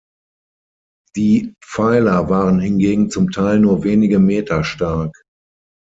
Die 1.15 1.53
Pfeiler 1.63 2.27
waren 2.27 2.59
hingegen 2.59 3.11
zum 3.11 3.29
Teil 3.29 3.59
nur 3.59 3.83
wenige 3.83 4.17
Meter 4.17 4.63
stark. 4.63 5.13